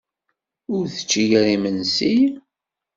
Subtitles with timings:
[0.75, 2.15] Ur tečči ara imensi?